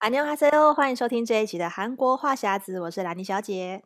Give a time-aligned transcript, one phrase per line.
[0.00, 3.82] 안녕하세요，欢迎收听这一集的韩国话匣子，我是兰妮小姐，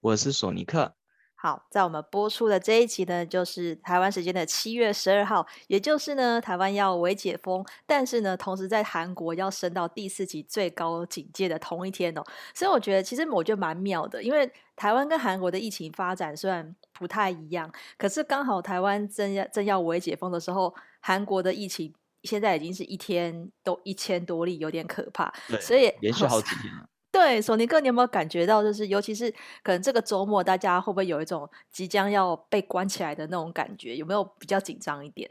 [0.00, 0.94] 我是索尼克。
[1.34, 12.22] 好，在我们播出的这一集呢，就是台湾时间的七月十二号，也就是呢，台湾要微解封，但是呢，同时在韩国要升到第四级最高警戒的同一天哦，
[12.54, 21.94] 所以我觉得其实我觉得蛮妙的，因为台湾跟韩国的疫情发展虽然不太一样，可是刚好台湾正要正要微解封的时候，韩国的疫情。
[22.23, 25.33] 现在已经是一天都一千多例，有点可怕。
[25.47, 26.89] 对，所以连续好几天了。
[27.11, 29.29] 对，索尼克，你有没有感觉到，就是尤其是
[29.61, 33.95] 可能这个周末，大家会不会有一种即将要被关起来的那种感觉？
[33.95, 35.29] 有没有比较紧张一点？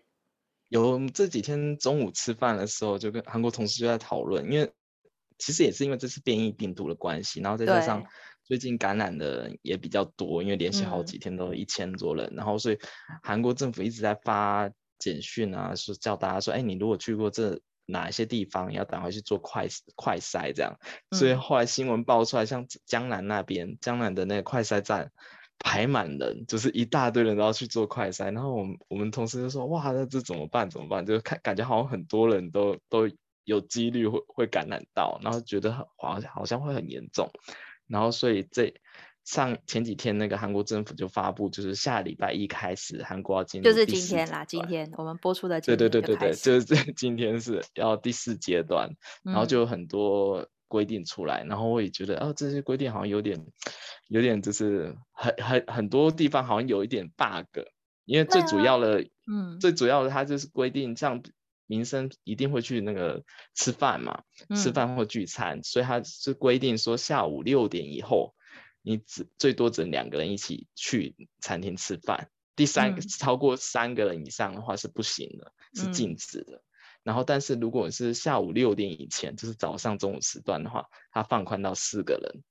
[0.69, 4.71] 有，这几天中午吃饭的时候，就跟韩国同事就在讨论，因为
[5.39, 8.05] 其实也是因为这次变异病毒的关系，然后再加上
[8.45, 12.79] 最近感染的人也比较多，因为连续好几天都一千多人，嗯，然后所以
[13.25, 14.71] 韩国政府一直在发。
[15.03, 19.67] 简讯啊，是叫大家说，哎，你如果去过这哪一些地方，要赶快去做快
[19.97, 20.79] 快筛，这样。
[21.11, 25.11] 所以后来新闻爆出来，像江南那边，江南的那个快筛站
[25.59, 28.33] 排满人，就是一大堆人都要去做快筛。
[28.33, 30.71] 然后我们我们同事就说，哇，那这怎么办？
[30.71, 31.05] 怎么办？
[31.05, 33.11] 就看感觉好像很多人都都
[33.43, 37.29] 有几率会会感染到，然后觉得好像好像会很严重。
[37.89, 38.73] 然后所以这。
[39.25, 48.91] 上前几天，那个韩国政府就发布，就是下礼拜一开始，韩国要进入就是今天啦，今天我们播出的对对对对对，就是这 今天是要第四阶段，
[49.23, 53.47] 然后就有很多规定出来，嗯、然后我也觉得，哦，这些规定好像有点，
[54.09, 57.65] 有点就是很很很多地方好像有一点 bug，
[58.05, 61.23] 因为最主要的，啊、嗯，最主要的它就是规定，像
[61.67, 63.23] 民生一定会去那个
[63.55, 68.35] 吃饭嘛，嗯、吃饭或聚餐，所以它是规定说下午六点以后。
[68.83, 76.57] 你只最多只能两个人一起去餐厅吃饭，第三个、嗯、超过三个人以上的话是不行的，是禁止的。
[76.57, 76.63] 嗯、
[77.05, 82.43] 然后，但是如果是下午六点以前，就是早上中午时段的话，它放宽到四个人，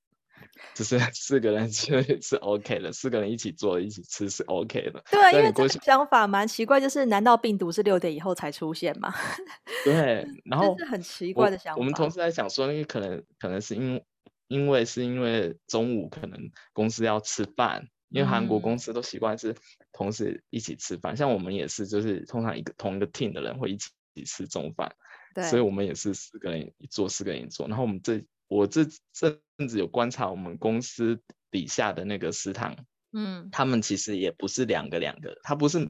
[0.74, 5.04] 就是 四个人是是 OK 的，四个人一起坐一起吃是 OK 的。
[5.12, 9.14] 对，因为这个想法蛮奇怪，就是难道病毒是六点以后才出现吗？
[9.84, 11.78] 对，然后是很奇怪的想法。
[11.78, 14.06] 我们同事在想说，因为可能可能是因为。
[14.52, 19.56] 因为是因为中午可能公司要吃饭，因为韩国公司都习惯是
[19.94, 23.90] 同事一起吃饭，嗯、像我们也是，就是通常一个同一个 team 的人会一起
[24.26, 24.94] 吃中饭，
[25.34, 27.66] 对，所以我们也是四个人一桌，四个人一桌。
[27.70, 32.76] 然后我们这我这这阵子有观察我们公司底下的那个食堂，
[33.14, 35.90] 嗯，他们其实也不是两个两个，他不是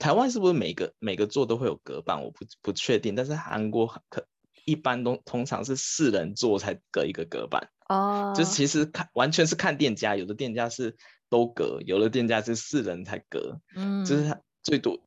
[0.00, 2.20] 台湾是不是每个每个座都会有隔板？
[2.24, 4.26] 我不不确定，但是韩国可
[4.64, 7.70] 一般都通常是四人座才隔一个隔板。
[7.90, 8.36] 哦，oh.
[8.36, 10.96] 就是其实看完全是看店家，有的店家是
[11.28, 14.98] 都隔，有的店家是四人才隔，嗯，就是它最多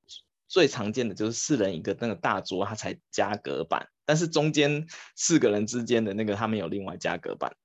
[0.50, 4.86] 最常见的就是四人一个那个大桌，它才加隔板，但是中间
[5.16, 7.56] 四个人之间的那个他没有另外加隔板，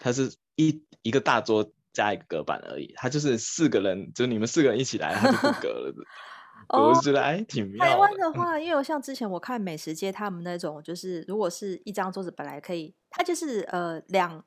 [0.00, 5.94] 它是一一个大桌加一个隔板而已，它就是四个人，就你们四个人一起来，它就不隔了。
[6.68, 7.84] 我就觉得哎，挺妙。
[7.84, 14.42] 台湾的话，因为像之前我看美食街他们那种，就是如果是一张桌子本来可以，它就是呃两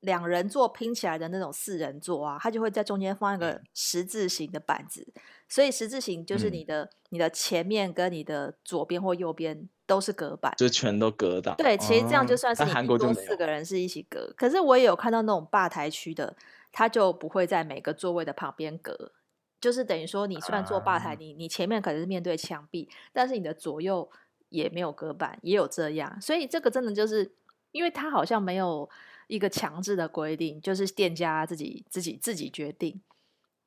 [0.00, 5.06] 两人座拼起来的那种四人座啊，它就会在中间放一个十字形的板子，
[5.48, 11.54] 所以十字形就是你的、嗯、你的前面跟你的左边或右边都是隔板，就全都隔挡。
[11.56, 16.34] 对，其实这样就算是韩国就四个人是一起隔，可是我也有看到那种吧台区的，
[16.72, 19.12] 他就不会在每个座位的旁边隔。
[19.60, 24.10] 就是等于说，你虽然坐吧台，你你前面可能是面对墙壁，但是你的左右
[24.48, 27.34] 也没有隔板，也有这样，所以这个真的就是，
[27.70, 28.88] 因为它好像没有
[29.26, 33.00] 一个强制的规定，就是店家自己自己自己决定。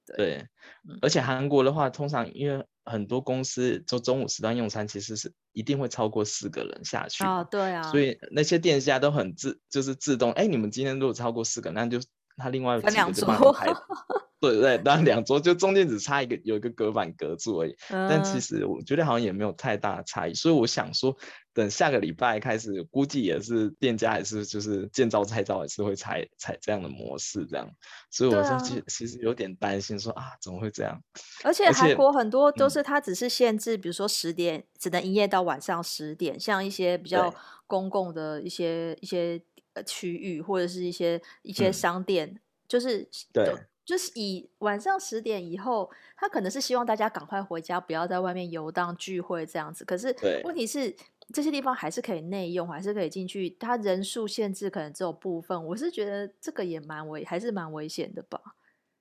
[0.06, 0.48] 对，对
[0.90, 7.24] 嗯、而且韩国的话，通常因为很多公司就中午时段用餐，其实是一定会超过四个人下去。
[7.24, 7.84] 哦，对啊。
[7.84, 12.00] 所以那些店家都很自，就是自动，哎，你们今天如果超过四个，那就
[12.36, 13.68] 他另外几个就帮你排。
[14.52, 17.76] 对对， 当然两桌就中间只差一个，有一个隔板隔住而已。
[17.90, 21.16] 嗯、但其实我觉得好像也没有太大的差异，所以我想说，
[21.54, 27.70] 等下个礼拜开始，估计也是店家还是就是见招拆招，也是会采采这样的模式这样。
[28.12, 31.02] 所以我就其实、啊、其实有点担心说，啊怎么会这样？
[31.44, 37.34] 而且韩国很多都是它只是限制，嗯、比如说十点只能营业到晚上十点，像一些比较
[37.66, 39.42] 公共的一些一些
[39.74, 43.56] 呃区域或者是一些一些商店，嗯、就是对。
[43.86, 49.84] 就是以晚上十点以后，他可能是希望大家赶快回家，不要在外面游荡聚会这样子。
[49.84, 50.96] 可是问题是，
[51.34, 53.50] 这些地方还是可以内用，还是可以进去。
[53.52, 58.40] 他人数限制可能只有部分，我是觉得这个也蛮危，还是蛮危险的吧。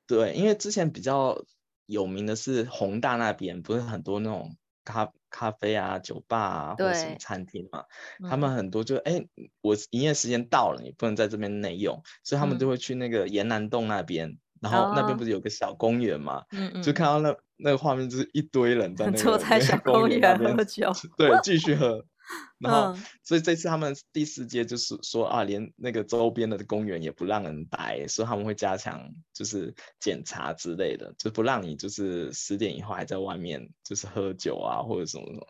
[0.06, 1.42] 对，因为之前比较
[1.86, 7.84] 有名的是宏大那边，不是很多那种咖咖啡啊、酒吧啊，或者什么餐厅嘛，
[8.18, 22.04] 对他们很多就哎、嗯，我营业时间到了，你不能在这边内用，所以他们就会去那个延南洞那边，嗯、然后那边不是有个小公园嘛，嗯、就看到那那个画面，就是一堆人在那个坐在小公园喝酒，对，继续喝。
[22.60, 35.46] 然后，嗯、所以这次他们第四届就是说啊，连那个周边的公园也不让人待，所以他们会加强就是检查之类的，就不让你就是十点以后还在外面就是喝酒啊或者什么什么。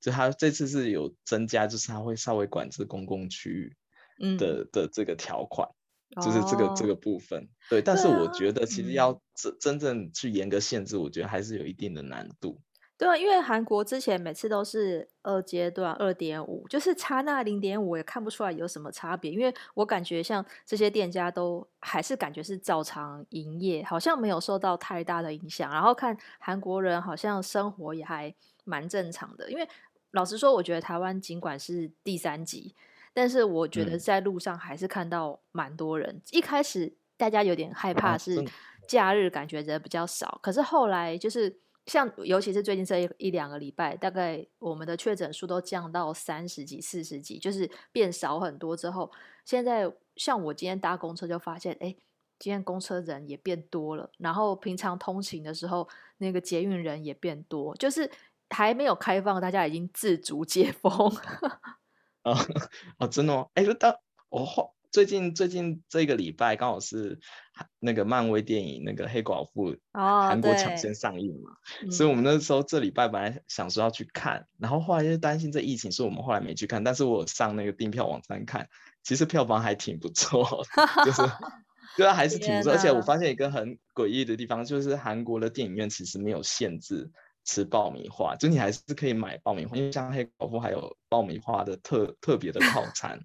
[0.00, 5.68] 就他这次是有增加，就是他会稍微管制公共区域的、嗯、的这个条款，
[6.22, 7.48] 就是这个、哦、这个部分。
[7.68, 12.60] 对，但是我觉得其实要真、嗯、真正去严格限制，我觉得还是有一定的难度。
[12.98, 19.30] 对啊，因为韩国之前每次都是二阶段二点五，就是差那零点五也看不出来有什么差别。
[19.30, 25.70] 因为我感觉像这些店家都还是感觉是照常营业，好像没有受到太大的影响。
[25.70, 29.50] 然后看韩国人好像生活也还蛮正常的。
[29.50, 29.68] 因为
[30.12, 32.74] 老实说，我觉得台湾尽管是第三级，
[33.16, 36.10] 但是我觉得在路上还是看到蛮多人。
[36.14, 38.44] 嗯、一开始大家有点害怕是
[38.86, 41.58] 假日感觉人比较少，可是后来就是。
[41.86, 49.08] 像尤其是最近这一一两个礼拜，大概我们的确诊数都降到三十几、四十几，就是变少很多之后，
[49.44, 51.94] 现在像我今天搭公车就发现，哎，
[52.40, 58.10] 今天公车人也变多了，然后平常通勤的时候，那个捷运人也变多，就是
[58.50, 60.92] 还没有开放，大家已经自主解封。
[62.26, 62.36] 哦
[62.98, 64.72] 哦，真的哦，哎，到哦。
[64.92, 67.18] 最近最近这个礼拜刚好是
[67.80, 71.50] 那个漫威电影那个黑寡妇韩国抢先上映嘛，
[71.86, 76.82] 哦、所以我们那时候这礼拜本来想说要去看，嗯、然后后来又担心这疫情，所以我们后来没去看。
[76.82, 78.66] 但是我上那个订票网站看，
[79.02, 80.64] 其实票房还挺不错，
[81.04, 81.20] 就是
[81.98, 82.72] 对啊，还是挺不错。
[82.72, 87.10] 而且我发现一个很诡异的地方，就是韩国的电影院其实没有限制
[87.46, 93.24] 吃爆米花，就你还是可以买爆米花，因为像黑寡妇还有爆米花的特特别的套 餐。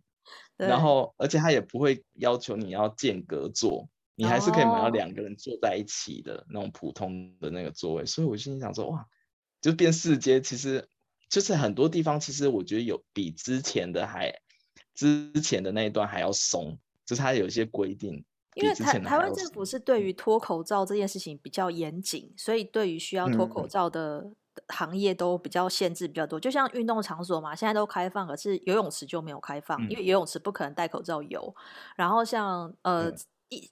[0.55, 8.05] 然后，而且他也不会要求你要间隔坐，你还是可以买到两个人坐在一起的那种普通的那个座位。
[8.05, 9.07] 所以我心里想说，哇，
[9.59, 10.87] 就变四阶，其实
[11.29, 14.39] 就是很多地方，其实我觉得有比之前的还
[14.93, 16.77] 之前的那一段还要松，
[17.07, 18.23] 就是它有一些规定。
[18.55, 24.35] 因为台台湾政府是对于脱口罩这件事情比较严谨，所以对于需要脱口罩的、嗯。
[24.67, 31.55] 行业都比较限制比较多，就像运动场所嘛，现在都开放，可是游泳池就没有开放，嗯、因为游泳池不可能戴口罩游。
[31.95, 33.15] 然后像呃，嗯、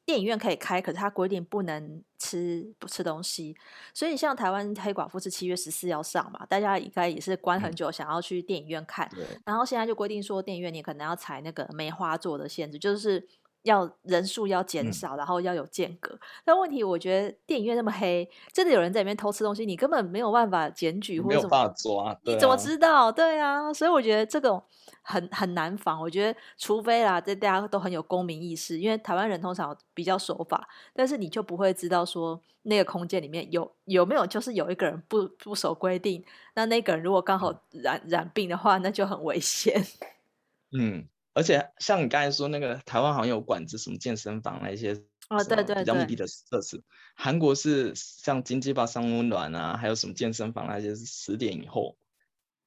[0.06, 3.54] 电影院可以开，可是它规定不能吃不吃东西。
[3.94, 9.10] 所以像台湾黑寡妇是七月十四要上嘛，大家应该也是关很久，想要去电影院看。
[9.18, 13.28] 嗯、然后现在就规定说，电影院你可能要采那个梅花座的限制，就是。
[13.70, 16.14] 要人数要减少，然后要有间隔。
[16.14, 23.12] 嗯、但问题，我觉得电影院那么黑，真的有人在里面偷吃东西，你根本没有办法检举或者什么，抓，啊、你怎么知道？
[23.12, 24.62] 对啊，所以我觉得这种
[25.02, 26.02] 很很难防。
[26.02, 36.24] 我觉得，除非啦，这大家都很有公民意识，因为台湾人通常比较守法，但是你就不会知道说那个空间里面有有没有，就是有一个人不不守规定，
[36.56, 39.86] 那那个人如果刚好染染病的话，那就很危险。
[40.78, 41.08] 嗯。
[41.40, 44.92] 而且像你刚才说那个台湾好像有管制什么健身房那些
[45.30, 46.84] 哦，对对，比较密闭的设施。
[47.16, 51.96] 韩国是像经济吧三温暖啊，还有什么健身房那些是十点以后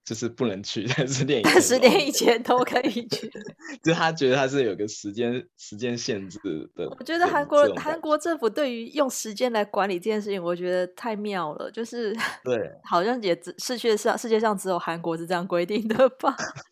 [0.06, 3.30] 就是不能去，但十点以前十点以前都可以去。
[3.84, 6.38] 就他觉得他是有个时间时间限制
[6.74, 6.88] 的。
[6.98, 11.70] 我觉得韩国韩国政府对于用时间来管理这件事情，我觉得太妙了。
[11.70, 16.34] 就是对， 好像也只世界上世界上只有韩国是这样规定的吧。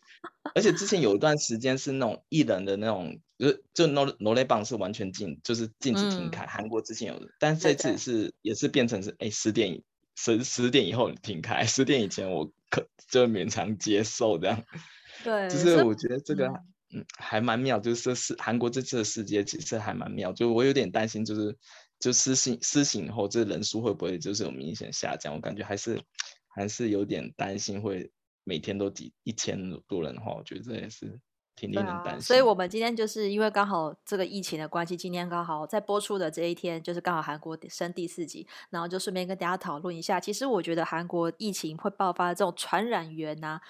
[0.53, 6.45] 而且之前有一段时间是那种艺人的那种，就就 no no 内棒是完全禁，就是禁止停开。
[6.45, 9.81] 韩、嗯、国之前有的，但这次是也是变成是哎十点
[10.15, 14.63] 十十点以后停开，十点以前我可就勉强接受这样。
[15.23, 21.55] 对，就是我觉得这个嗯，嗯还蛮妙，就是是韩国这次的世界其实还蛮妙，就我有点担心，就是
[21.99, 25.33] 就施行施行以后，这人数会不会就是有明显下降？
[25.33, 26.01] 我感觉还是
[26.47, 28.11] 还是有点担心会。
[28.43, 29.57] 每天都几一千
[29.87, 31.19] 多人的话，我觉得这也是。
[31.61, 40.19] 挺令人担心，啊，所以我们今天就是因为刚好这个疫情的关系，今天刚好在播出的这一天，就是刚好韩国升第四级，然后就顺便跟大家讨论一下。
[40.19, 43.61] 其实我觉得韩国疫情会爆发的这种传染源呢，啊，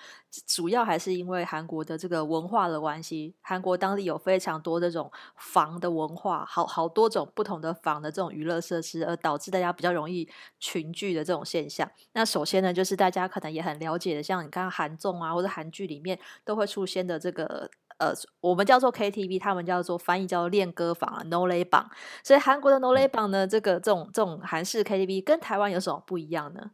[0.48, 3.36] 主要还是因为韩国的这个文化的关系。
[3.42, 10.30] 韩国当地有非常多这种房的文化，好好多种不同的房的这种娱乐设施，而导致大家比较容易
[10.62, 11.92] 群聚的这种现象。
[12.14, 17.70] 那首先呢，就是大家可能也很了解的，像你刚刚韩综啊，或者韩剧里面都会出现的这个。
[18.02, 21.86] 呃，我们叫做 KTV，他们叫做翻译叫做练歌房啊，Noraebang。
[22.24, 26.72] 所以韩国的 Noraebang 呢，这个这种这种韩式 KTV 跟台湾有什么不一样呢？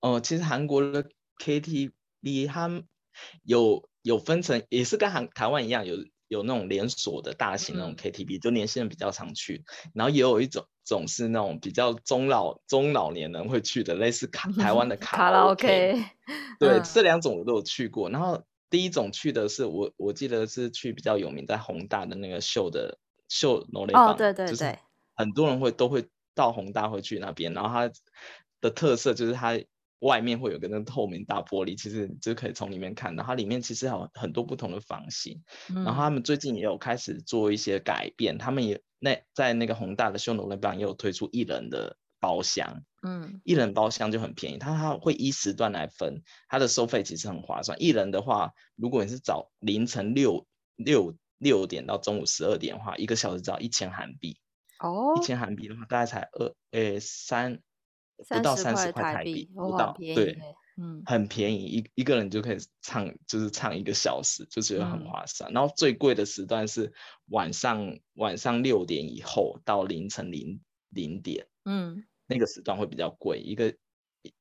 [0.00, 1.04] 哦，其实韩国的
[1.38, 2.82] KTV 它
[3.42, 5.96] 有有分成，也是跟韩台湾一样，有
[6.28, 9.62] 有那种连锁的大型那种 KTV，、嗯、就年轻人比较常去，
[9.92, 16.02] 然后也有一种种是那种比较中老中老年人会去的，类似卡 台湾的卡拉 OK。
[16.58, 18.08] 对， 嗯、这两种我都有去过。
[18.08, 24.78] 然后第一种去的是我我记得是去比较有名在宏大的那个秀的秀 noraebang，哦，对对对，就是
[25.14, 27.92] 很多人会都会到宏大会去那边，然后它
[28.60, 29.60] 的特色就是它。
[30.00, 33.24] 外面会有个那个透明大玻璃，其实就可以从里面看到。
[33.24, 38.36] 它里面其实有很多不同的房型，嗯、然后他们最近也有开始做一些改变。
[38.36, 47.76] 他们也那在那个宏大的秀楼那边也有推出一人的包厢，嗯，一人包厢就很便宜，它它会依时段来分，它的收费其实很划算。
[47.82, 54.38] 一人的话，如果你是早凌晨六六六点到中午十二点的话，一个小时只要一千韩币，
[54.78, 57.60] 哦，一千韩币的话大概才二诶三。
[58.28, 60.38] 不到三十块台币，不到，对，
[60.76, 65.50] 嗯，很便宜，一一个人就可以唱，就是唱一个小时，就觉得很划算。
[65.50, 66.92] 嗯、然后最贵的时段是
[67.26, 73.40] 晚上晚上六点以后到凌晨零零点，嗯，那个时段会比较贵。
[73.40, 73.74] 一个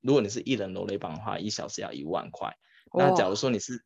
[0.01, 2.55] 如果你是一人 noraebang 的话，一小时要一万块。
[2.93, 3.83] 那假如说你是，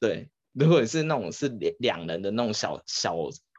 [0.00, 3.16] 对，如果你是那种是两两人的那种小小。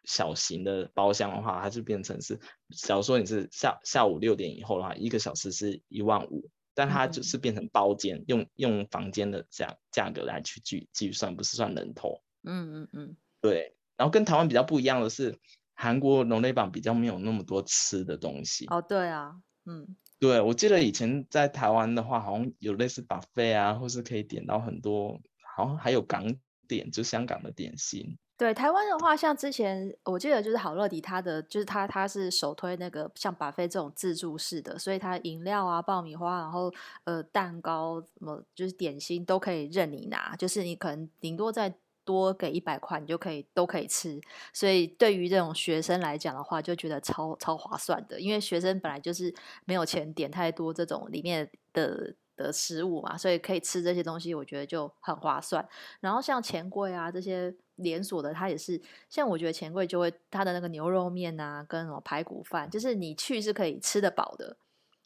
[0.09, 2.39] 小型的包厢的话，它就变成是，
[2.77, 12.21] 假如说你是下下午六点以后的话，一个小时是一万五，但它就是变成包间，嗯、用用房间的价价格来去计计算，不是算人头。
[12.43, 13.75] 嗯嗯嗯，对。
[13.97, 15.37] 然后跟台湾比较不一样的是，
[15.73, 18.65] 韩国 noraebang 比较没有那么多吃的东西。
[18.67, 19.35] 哦，对啊，
[19.69, 25.19] 嗯，对，我记得以前在台湾的话，好像有类似 buffet 啊，或是可以点到很多，
[25.55, 26.25] 好像还有港
[26.67, 28.17] 点，就香港的点心。
[28.37, 36.71] 对台湾的话，像之前我记得就是好乐迪，它的就是它它是首推那个像 buffet 这种自助式的，所以它饮料啊、爆米花，然后
[37.03, 41.75] 呃蛋糕什么就是点心都可以任你拿，就是你可能顶多再
[42.07, 44.19] 多给一百块，你就可以都可以吃。
[44.53, 49.33] 所以对于这种学生来讲的话，就觉得超超划算的，因为学生本来就是
[49.65, 55.67] 没有钱点太多这种里面的的食物嘛，所以可以吃这些东西，我觉得就很划算。
[55.99, 57.53] 然后像钱柜啊这些。
[57.77, 64.57] 连锁的，它也是像我觉得钱柜就会它的那个牛肉面啊，跟什么排骨饭，就是你去是可以吃得饱的，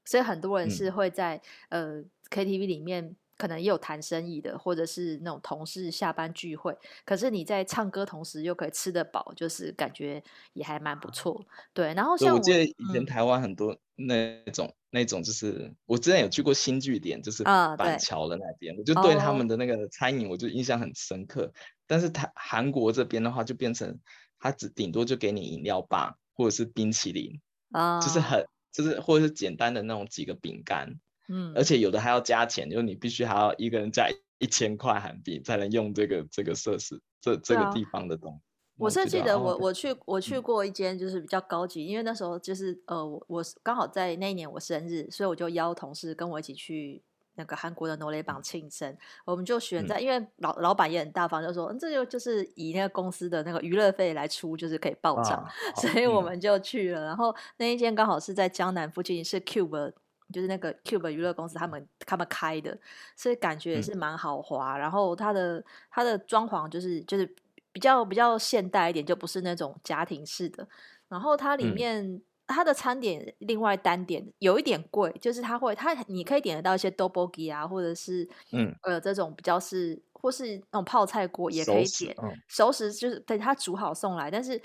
[0.06, 11.44] 所以很多人是会在、嗯、呃 KTV 里面可能也有谈生意的，或者是那种同事下班聚会，可是你在唱歌同时又可以吃得饱，就是感觉也还蛮不错。
[11.74, 14.68] 对，然后像我，我记得以前台湾很多那种。
[14.68, 21.44] 嗯那种就是我之前有去过新据点，就是板桥的那边，uh, 我就对他们的那个餐饮我就印象很深刻。
[21.44, 21.52] Oh.
[21.88, 23.98] 但是台韩国这边的话，就变成
[24.38, 27.40] 他只顶多就给你饮料吧，或者是冰淇淋
[27.72, 28.02] ，uh.
[28.02, 31.00] 就是很就是或者是简单的那种几个饼干，
[31.32, 34.10] 嗯，而且有的还要加钱，就是你必须还要一个人加
[34.40, 38.40] 一千块韩币才能用这个这个设施这这个地方的东西。
[38.78, 47.04] 我是记得我我去我去过一间就是比较高级，因为那时候就是呃我我刚好在那一年我生日，所以我就邀同事跟我一起去
[47.36, 48.98] 那个韩国的 noraebang 庆生。
[49.24, 55.46] 我们就选在，因为老老板也很大方，就说这就就是以那个公司的那个娱乐费来出，就是可以报账，
[55.76, 57.06] 所以我们就去了。
[57.06, 59.94] 然后那一间刚好是在江南附近，是 Cube
[60.32, 62.78] 就是那个 Cube 娱乐公司他们他们开的，
[63.16, 64.78] 所以感觉也是蛮豪华。
[64.78, 67.36] 然后它的它的装潢就是就是。
[67.74, 70.68] 比较比较现代一点，就不是那种家庭式的。
[71.08, 82.14] 然后它里面、嗯、它的餐点另外单点有一点贵，就是它会它你可以点得到一些 tteokbokki 啊，或者是嗯呃这种比较是或是那种泡菜锅也可以点
[82.50, 84.62] 熟食、就是对它煮好送来，但是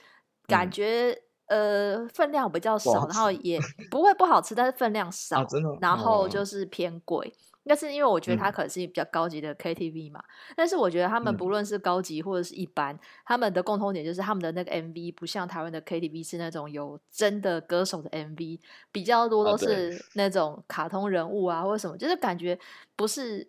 [0.49, 3.59] 感觉、嗯、呃分量比较少，然后也
[3.91, 5.39] 不会不好吃，但是分量少，
[5.75, 7.33] 啊、然后就是偏贵。
[7.69, 18.61] 但是因为我觉得它可能是比较高级的 KTV 嘛、嗯，但是我觉得他们不论是高级或者是一般、嗯，他们的共通点就是他们的那个 MV 不像台湾的 KTV 是那种有真的歌手的 MV，
[18.93, 22.57] 比较多都是那种卡通人物啊或者什么，就是感觉
[22.95, 23.45] 不是，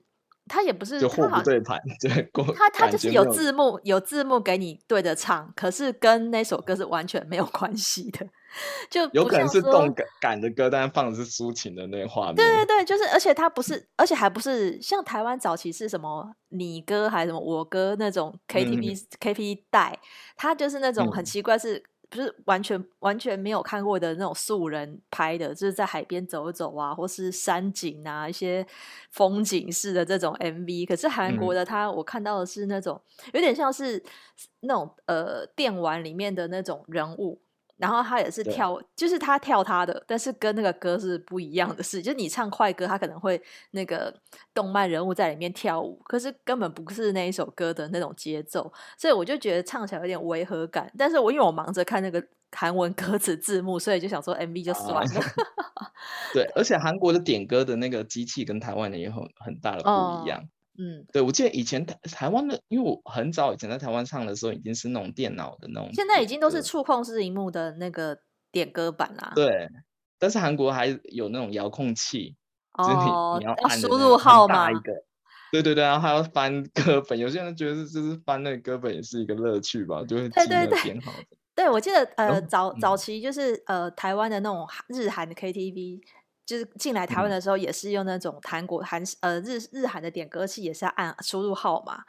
[0.48, 1.80] 他也不是就货不对盘，
[2.56, 8.27] 他他就是有字幕有字幕给你对着唱，可是跟那首歌是完全没有关系的。
[8.89, 12.36] 就有可能是动感感的歌，但是放的是抒情的那个画面。
[12.36, 20.00] 对对对，就是，而且他不是，而且还不是像台湾早期是什么你歌还是什么我歌那种 KTV、嗯、KTV 带，
[20.36, 28.66] 他就是那种很奇怪是，是、嗯、不是完全完全没有看过的那种素人拍的，就是在海边走一走啊，或是山景啊，一些
[29.12, 30.86] 风景式的这种 MV。
[30.88, 33.02] 可是韩国的他，嗯、我看到的是那种
[33.34, 34.02] 有点像是
[34.62, 37.42] 那种呃电玩里面的那种人物。
[37.77, 42.01] 然后他也是跳，就是他跳他的，但是跟那个歌是不一样的事。
[42.01, 43.41] 就是你唱快歌，他可能会
[43.72, 44.13] 那个
[44.53, 50.91] 动漫人物在里面跳舞，可是根本不是那一首歌的那种节奏，所以我就觉得唱起来有点违和感。
[50.98, 55.22] 但是我因为我忙着看那个韩文歌词字幕，所以就想说 MV 就算了。
[55.75, 55.91] 啊、
[56.34, 60.39] 对， 而且韩国的点歌的那个机器跟台湾的也很很大的不一样。
[60.39, 68.19] 哦、嗯，对，我记得以前台台湾的，因为我很早以前在台湾唱的时候，已经是那种电脑的那种，现在已经都是触控式荧幕的那个
[68.51, 69.31] 点歌版啦。
[69.36, 69.67] 对，
[70.19, 72.36] 但是韩国还有那种遥控器，
[72.74, 72.96] 哦、就是
[73.39, 74.93] 你，要按输入号码一个。
[75.50, 81.12] 对对对，然后还要翻歌本，有些人觉得就是翻那个歌本也是一个乐趣吧，就会记那个编号。
[81.55, 86.01] 对，我记得呃早早期就是呃台湾的那种日韩的 KTV，
[86.48, 92.04] 就是进来台湾的时候也是用那种韩国韩呃日日韩的点歌器，也是要按输入号码，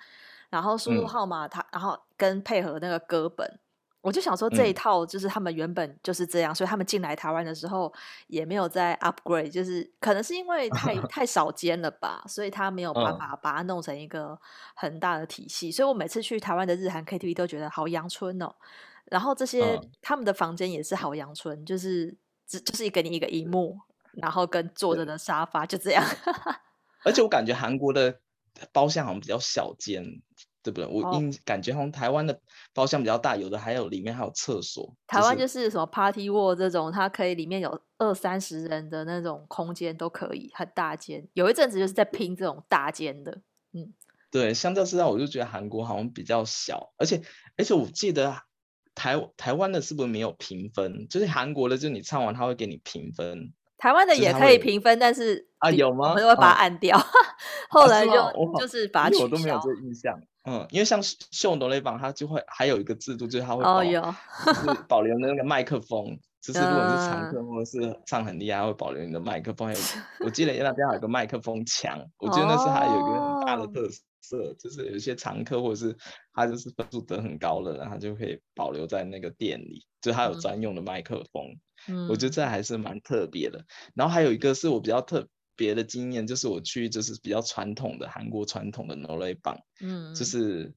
[0.49, 3.59] 然后输入号码它、嗯、然后跟配合那个歌本，
[4.01, 7.93] 我就想说这一套就是他们原本就是这样，嗯、所以他们进来台湾的时候
[8.29, 14.39] 也没有在 upgrade，就是可能是因为太 太少间了吧，所以他没有办法把它弄成一个
[14.75, 18.55] 很大的体系，所以我每次去台湾的日韩 KTV 都觉得好阳春哦。
[19.07, 22.17] 然后这些、嗯、他们的房间也是好阳春，就是
[22.47, 23.79] 只就是给你一个荧幕，
[24.21, 26.05] 然后跟坐着的沙发就这样。
[27.05, 28.21] 而且我感觉韩国的
[28.73, 30.05] 包厢好像比较小间，
[30.63, 30.87] 对不对？
[30.87, 32.41] 我因感觉好像台湾的
[32.75, 34.95] 包厢比较大，有的还有里面还有厕所。
[35.07, 41.27] 台湾就是什么 Party wall 这种，它可以里面有二三十人的那种空间都可以，很大间。
[41.35, 43.41] 有一阵子就是在拼这种大间的，
[43.73, 43.95] 嗯，
[44.31, 44.53] 对。
[44.53, 47.23] 相较之下，我就觉得韩国好像比较小，而且
[47.57, 48.43] 而且我记得。
[48.95, 51.07] 台台湾的是不是没有评分？
[51.09, 53.53] 就是韩国的，就是你唱完他会给你评分。
[53.79, 56.11] 台湾的也可以评分，但是啊有 吗？
[56.11, 56.97] 我们会把它按掉。
[56.97, 57.07] 啊、
[57.71, 59.23] 后来就、啊、就是把它取消。
[59.23, 60.21] 我都没有这个印象。
[60.45, 64.03] 嗯，因为像秀逗雷榜，它就会还有一个制度，就是它会保、哦、有
[64.47, 66.19] 就是保留那个麦克风。
[66.41, 69.75] 就是如果你是常客或者是唱很厉害，会保留你的麦克风。
[70.25, 74.03] 我记得那边还有个麦克风墙，我觉得那是还有一个很大的特色。
[74.21, 75.97] 色就是有一些常客，或者是
[76.35, 81.45] 他就是分数得很高的，然后他就可以保留在那个店里，就他有专用的麦克风。
[81.47, 81.61] 嗯，
[82.09, 83.65] 我觉得这还是蛮特别的。
[83.95, 90.73] 然后还有一个是我比较特别的经验，就是我去就是比较传统的韩国传统的挪威帮，嗯，就是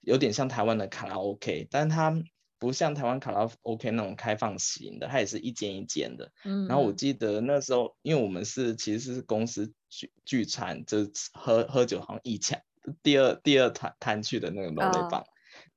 [0.00, 2.12] 有点像台湾的卡拉 OK，但是它
[2.58, 6.32] 不像台湾卡拉 OK 那种开放型的，它也是一间一间的。
[6.44, 6.66] 嗯。
[6.66, 12.64] 然后我记得那时候，因为我们是其实是公司聚聚餐，就是喝喝酒，好像一前
[13.04, 15.24] 第二第二摊摊去的那个挪威帮，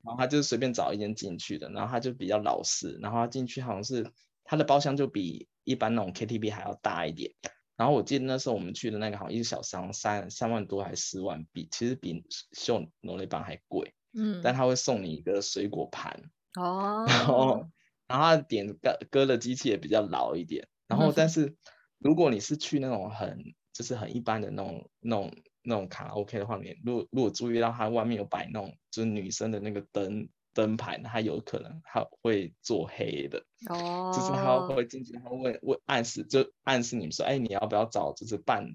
[0.03, 4.11] 然后他就随便找一间进去的，然后他就比较老实，然后他进去好像是。
[4.49, 7.31] 他的包厢就比一般那种 KTV 还要大一点，
[7.77, 17.69] 然后我记得那时候我们去的那个好像一个小商三三万多还是四万，比其实比秀楼内房还贵，嗯，但他会送你一个水果盘，哦、oh.， 然后
[18.07, 21.55] 然后他点歌歌的机器也比较老一点，然后 但是
[21.99, 25.31] 如果你是去那种很就是很一般的那种那种。
[25.61, 38.65] 那种卡拉 OK 的话，你如果如果注意到它外面有摆那种就是女生的那个灯灯牌，他有可能他会做黑的哦，就是他会进去，他会问暗示，就暗示你们说，哎，你要不要找就是伴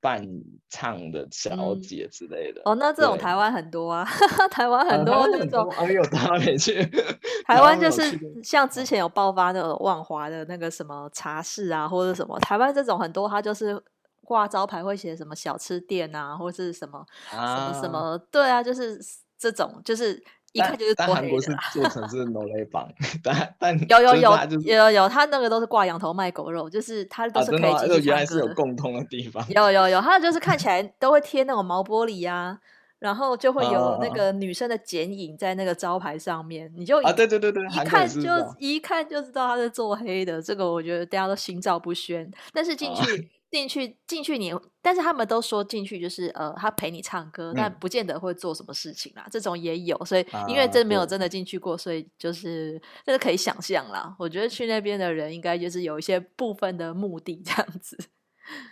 [0.00, 0.26] 伴
[0.68, 2.60] 唱的小姐之类的？
[2.62, 4.04] 嗯、哦，那这种台湾很多啊，
[4.50, 6.84] 台湾很多那种，哎呦，他没去。
[7.46, 8.02] 台湾就是
[8.42, 13.82] 像之前有爆发那种万华的那个什么茶室啊，或者什么，台湾这种很多，他就是。
[14.22, 18.16] 挂招牌会写什么小吃店啊，或是什么、啊、什么什么？
[18.30, 18.96] 对啊，就是
[19.36, 22.40] 这种，就是一看就是，但韩国是做成是 no
[22.72, 22.88] 吧，
[23.22, 27.92] 但但有有有，有有有他那个都是挂羊头卖狗肉，就是他都是可以进去。
[27.94, 29.44] 啊，原来是有共通的地方。
[29.50, 32.58] 有有有，他就是看 起来都会贴那种毛玻璃呀，
[32.98, 40.42] 然后就会有那个女生的剪影在那个招牌上面，你就啊对对对对，一看就一看就知道他是做黑的。
[40.42, 43.30] 这个我觉得大家都心照不宣，但是进去。
[43.50, 49.26] 啊进去进去你，但是他们都说进去就是呃，他陪你唱歌，嗯，但不见得会做什么事情啦。
[49.30, 54.14] 这种也有，所以因为真没有真的进去过，啊，所以就是这是可以想象啦。
[54.18, 57.98] 我觉得去那边的人应该就是有一些部分的目的这样子。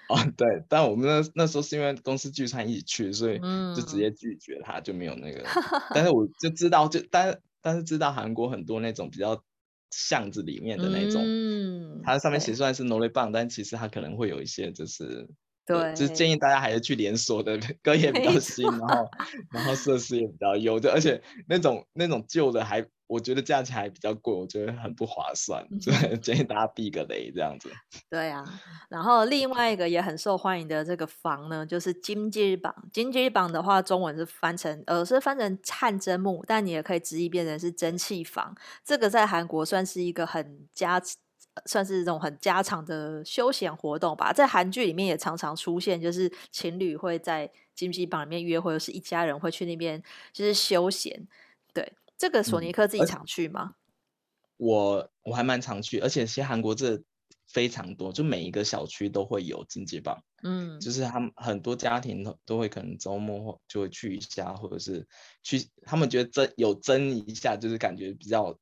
[0.09, 3.38] 哦，对，但我们那那时候是因为公司聚餐一起去，所以
[3.75, 5.45] 就直接拒绝他，就没有那个。
[5.93, 9.43] 但是 我就知道，就但但是知道韩国很多那种比较。
[9.90, 15.29] 巷子里面的那种，嗯、它上面写出来是挪威棒，但其实它可能会有一些就是。
[15.66, 19.11] 对，就是建议大家还是去连锁的， 歌也比较新，然后
[19.53, 27.71] 然后设施也比较优，的而且那种那种旧的还我觉得价钱还比较贵，我觉得很不划算，所以建议大家避个雷这样子。
[28.09, 28.44] 对啊，
[28.90, 32.75] 然后另外一个也很受欢迎的这个房呢，就是金鸡榜。
[32.92, 38.55] 金鸡榜的话，中文是翻成呃是翻成汗蒸木，但你也可以直译变成是蒸汽房。
[38.85, 41.01] 这个在韩国算是一个很家，
[41.64, 44.35] 算是这种很家常的休闲活动吧。
[44.35, 51.27] 在韩剧里面也常常出现，就是情侣会在金鸡榜里面约会，或是一家人会去那边就是休闲。
[52.19, 52.29] 对。
[52.29, 53.73] 这个索尼克自己常去吗？
[53.73, 53.79] 嗯、
[54.59, 57.01] 我我还蛮常去，而且其实韩国这
[57.47, 65.07] 非常多，就每一个小区都会有金鸡棒，嗯，就是他们很多家庭都都会可能周末就会去一下，或者是
[65.43, 68.59] 去他们觉得争有争一下，就是感觉比较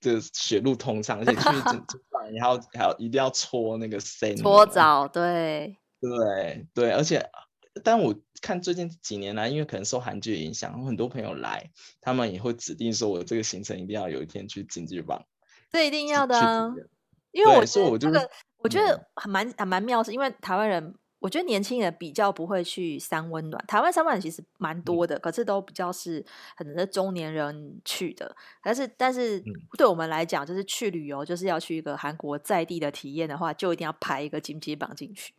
[0.00, 7.28] 就血路通畅，而且去金鸡棒然后还要一定要搓那个身，搓澡，对对对，而且。
[7.84, 11.70] 但我看最近几年来，因为可能受韩剧影响，很多朋友来，
[12.00, 15.24] 他们也会指定说，我这个行程一定要有一天去京剧榜。
[15.70, 16.74] 这一定要的啊，
[17.32, 23.62] 因为我觉得这个，我觉得还蛮还蛮妙，是因为台湾人，我觉得年轻人比较不会去三温暖。
[23.66, 26.24] 台湾三温暖其实蛮多的，可是都比较是
[26.56, 28.34] 可能是中年人去的。
[28.62, 29.42] 但是但是
[29.76, 35.34] 对我们来讲，就是去旅游，就是要去一个韩国在地的体验的话，就一定要排一个金鸡榜进去。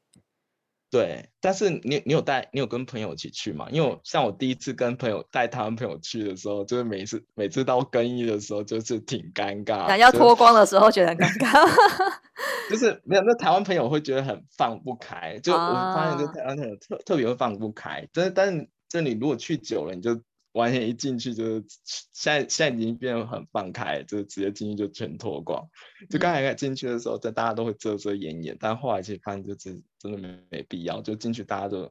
[0.90, 3.68] 对，但是你你有带你有跟朋友一起去吗？
[3.72, 9.88] 因为像我第一次跟朋友带台湾朋友去的时候，就是每次每次到更衣的时候，就是挺尴尬。
[9.88, 11.70] 想要脱光的时候觉得很尴尬，
[12.72, 15.38] 就是没有那台湾朋友会觉得很放不开。
[15.40, 18.08] 就我发现，就台湾朋友特、啊、特别会放不开。
[18.14, 20.22] 但是但是就你如果去久了，你就。
[20.58, 21.64] 完全一进去就是，
[22.12, 25.64] 现在现在已经变得很放开，就是直接进去就全脱光。
[26.10, 31.90] 就刚才进去的时候，在大家都会遮遮掩掩，但后来其实发现就真真的没没必要，就进去大家都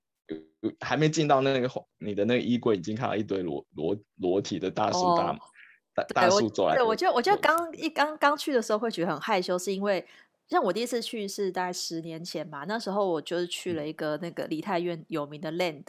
[0.81, 5.39] 还没进到那个你的那个衣柜，已经看到一堆裸裸裸体的大叔大、哦、
[5.95, 6.75] 大大叔走来。
[6.75, 10.05] 对，我觉得我觉得刚一刚刚去的时候会觉得很害羞，是因为。
[10.49, 15.85] 像我第一次去是大概十年前吧，那时候我就是去了一个那个梨泰院有名的 Land，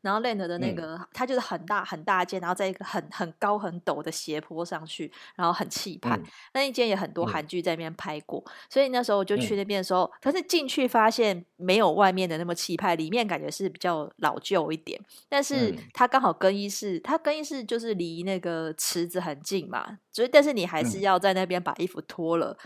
[0.00, 6.16] 然后 Land 的那个、嗯、它就是很大很大间，然后在一个很很高很陡的斜坡上去，然后很气派。
[6.16, 15.00] 嗯、那一间也很多韩剧在那边拍过，嗯、所以那时候我就去那边的时候，嗯、可是进去发现没有外面的那么气派，里面感觉是比较老旧一点。
[15.28, 22.58] 但是它刚好更衣室，它更衣室就是离那个池子很近嘛，所以但是你还是要在那边把衣服脱了。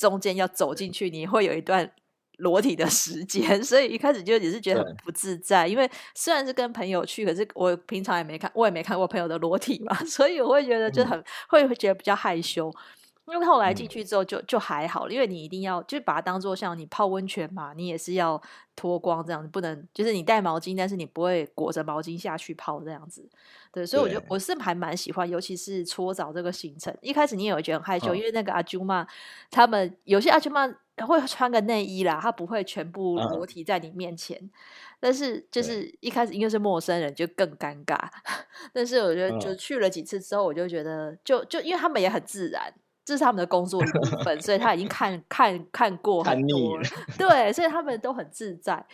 [0.00, 1.90] 嗯中间要走进去，你会有一段
[2.38, 5.68] 裸体的时间， 所以一开始就也是觉得很不自在。
[5.68, 12.72] 因为虽然是跟朋友去，可是我平常也没看，我也没看过朋友的裸体嘛， 所以我会觉得就很、会觉得比较害羞。
[13.32, 18.40] 因为后来进去之后就就还好了，因为你一定要就把它当做像你泡温泉嘛，你也是要
[18.74, 23.28] 脱光这样子，不能就是你带毛巾，但是你不会裹着毛巾下去泡这样子。
[23.72, 26.94] 对，所以我觉得我是还蛮喜欢，尤其是搓澡这个行程。
[27.00, 29.06] 一开始你也会觉得很害羞，因为那个阿舅妈
[29.50, 30.66] 他们有些阿舅妈
[31.06, 34.50] 会穿个内衣啦，他不会全部裸体在你面前。
[34.98, 37.96] 但是就是一开始因为是陌生人就更尴尬。
[38.74, 42.74] 但是我觉得就去了几次之后，我就觉得就就因为他们也很自然。
[43.04, 46.84] 这是他们的工作一部分，所以他已经看看看过很多了，
[47.18, 48.84] 对，所以他们都很自在，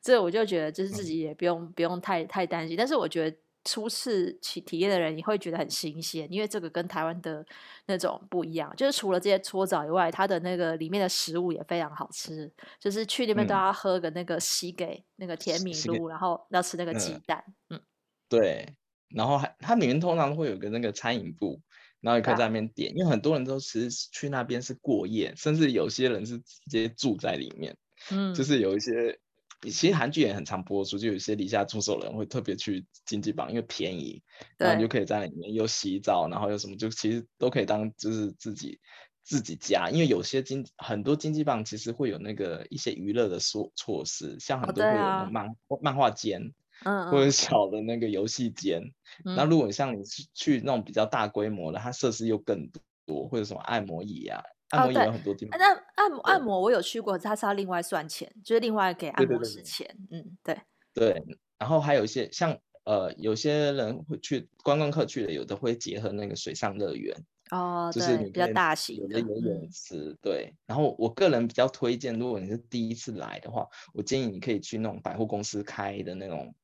[0.00, 2.76] 所以我就觉得就是自己也不用、嗯、不用太太担心。
[2.76, 7.44] 但是我觉得初次体体验的人，你会觉得很新鲜，因为这个跟台湾的
[7.86, 8.72] 那种不一样。
[8.76, 12.50] 就是除了这些搓澡以外，它的那个里面的食物也非常好吃。
[12.78, 17.42] 就是去那边都要喝个那个西给那个甜米露，然后要吃那个鸡蛋。
[17.70, 17.80] 嗯，
[18.28, 18.74] 对，
[19.08, 21.60] 然后还它里面通常会有个那个餐饮部。
[22.00, 27.76] 然后也可以在那边点，啊、因为很多人都其实去那边是过夜，甚至有些人是直接住在里面。
[28.10, 29.18] 嗯，就是有一些，
[29.62, 34.22] 其实韩剧也很常播出，就有一些离家出走人会特别去经济榜，因为便宜，
[34.58, 38.78] 然后你就可以在里面又洗澡，然后又什么，就其实都可以当就是自己
[39.24, 39.88] 自己家。
[39.90, 45.48] 因为有些经很多经济榜其实会有那个一些娱乐的措措施，像很多会有漫、
[45.80, 46.52] 漫画间。
[46.84, 48.82] 嗯，或者小的那个游戏间，
[49.24, 52.68] 嗯、那如果像你去去那种比较大规模的，它设施又更
[53.06, 55.58] 多，或者什么按摩椅啊，按摩椅有很多地方。
[55.58, 59.86] 那按摩按摩我有去过，它是要另外算钱，就是另外给按摩师钱。
[60.10, 60.60] 对对对对嗯，对。
[60.92, 61.22] 对，
[61.58, 67.16] 然后还有一些像呃，有些人会去观光客去的，有的会结合那个水上乐园。
[67.50, 70.52] 哦，就是比较大型的游泳池，对。
[70.66, 76.54] 然后我个人比较推荐，如果你是第一次来的话，我建议你可以去那种百货公司开的那种。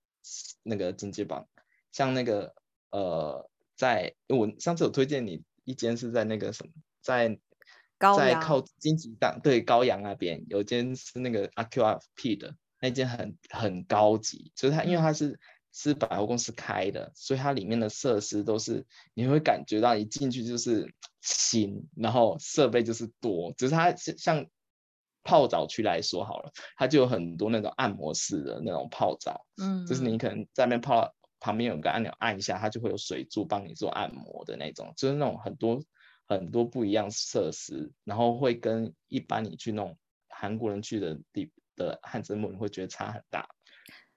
[0.62, 1.46] 那个经济榜，
[1.90, 2.54] 像那个
[2.90, 7.38] 呃，在我上次有推荐你一间是在那个什么，在
[7.98, 15.38] 高在靠金鸡榜对高阳那边有间是那个 RQRP 的那间很很高级，就是它因为它是
[15.72, 23.52] 是百货公司开的，所以它里面的设施都是你会感觉到一进去就是 新，然后设备就是多。
[23.56, 24.46] 只是它像
[25.24, 35.82] 泡澡区来说好了，它就有很多那种按摩式的那种泡澡，嗯，就是你可能在那边泡，旁边有个按钮按一下，它就会有水柱帮你做按摩的那种，就是那种很多
[36.28, 39.96] 很多不一样设施，然后会跟一般你去那种
[40.28, 43.48] 韩国人去的地的汗蒸木，你会觉得差很大。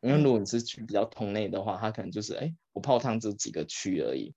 [0.01, 4.35] 因为如果你是去比较同类的话，它可能就是哎，我泡汤只有几个区而已，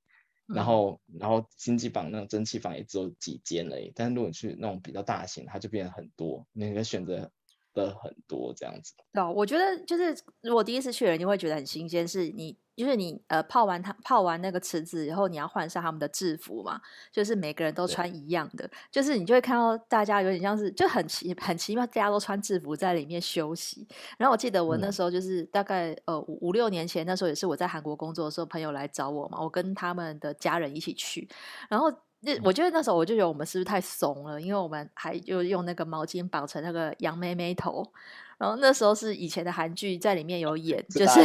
[0.49, 3.93] 然后然后经济房那种蒸汽房也只有几间而已。
[3.95, 7.31] 但是如果你去那种比较大型，它就变得很多，你可以选择
[7.75, 8.95] 的很多这样子。
[9.13, 12.57] 哦，我觉得就是如果第一次去的人，你会觉得很新鲜，是你。
[12.79, 23.87] 就是你呃泡完它泡完那个池子以后，你要换上他们的制服嘛，就是每个人都穿一样的，就是你就会看到大家有点像是就很奇很奇妙，大家都穿制服在里面休息。
[24.17, 31.29] 然后我记得我那时候就是大概呃五五六年前，那时候也是我在韩国工作的时候，朋友来找我嘛，我跟他们的家人一起去，
[31.69, 37.85] 然后那我觉得那时候我就觉得我们是不是太怂了，因为我们还就用那个毛巾绑成那个羊妹妹头。
[38.39, 41.21] 然后那时候是以前的韩剧在里面有演，就是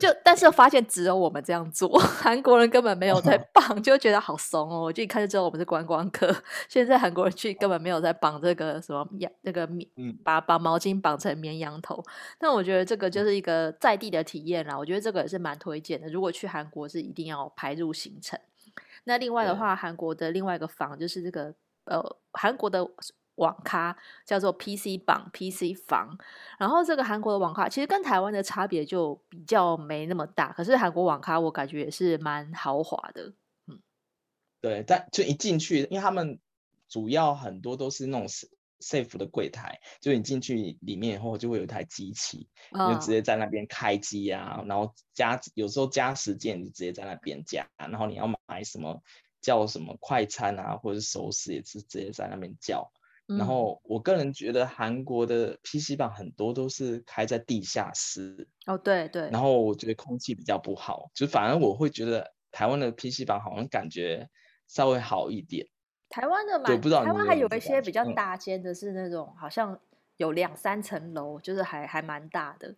[0.00, 4.82] 就但是发现只有我们这样做， 韩国人根本没有在 绑，就觉得好怂哦。
[4.82, 6.34] 我就一开始知道我们是观光客，
[6.68, 9.88] 现在韩国人去根本没有在绑这个什么羊那个绵，
[10.24, 12.02] 把把毛巾绑成绵羊头。
[12.40, 16.08] 那我觉得这个就是一个在地的体验啦，我觉得这个也是蛮推荐的。
[16.08, 18.36] 如果去韩国是一定要排入行程。
[19.04, 21.54] 那另外的话，韩国的另外一个房就是这个
[21.84, 22.84] 呃韩国的。
[23.38, 26.18] 网咖叫做 PC 榜 PC 房，
[26.58, 33.32] 然后这个韩国的网咖其实跟台湾的差别就比较没那么大，可是韩国网咖我感觉也是蛮豪华的，
[33.66, 33.80] 嗯，
[34.60, 36.38] 对，但就一进去，因为他们
[36.88, 38.26] 主要很多都是那种
[38.80, 49.02] safe 的柜台，就你进去里面以后就会有一台机器，哦、就直接在那边开机啊，然后加有时候加时间就直接在那边加，然后你要买什么
[49.40, 52.90] 叫什么快餐啊，或者是熟食也是直接在那边叫。
[53.36, 59.28] 然后我个人觉得韩国的 PC 房很多都是开在地下室哦，对对。
[59.30, 64.30] 然后我觉得空气比较不好，就反而我会觉得台湾的 PC 房好像感觉
[64.66, 65.66] 稍微好一点。
[66.08, 69.78] 台湾的蛮，不知道台湾还有一些比较大间的，是那种、嗯、好像
[70.16, 72.74] 有两三层楼，就是还还蛮大的。